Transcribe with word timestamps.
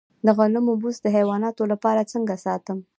د 0.25 0.27
غنمو 0.37 0.73
بوس 0.81 0.97
د 1.01 1.07
حیواناتو 1.15 1.63
لپاره 1.73 2.09
څنګه 2.13 2.35
ساتم؟ 2.45 2.77